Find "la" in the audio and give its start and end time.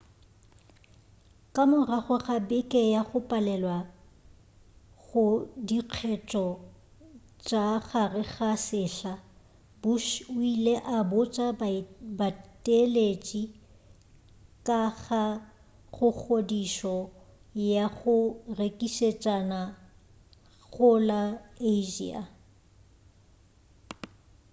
21.07-21.21